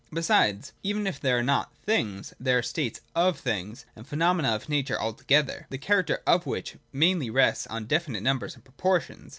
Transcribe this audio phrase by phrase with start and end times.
[0.11, 4.67] Besides, even if there are not things, there are states of things, and phenomena of
[4.67, 9.29] nature altogether, the character of which mainly rests on definite numbers and proportions.